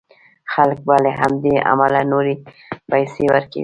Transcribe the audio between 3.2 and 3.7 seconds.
ورکوي.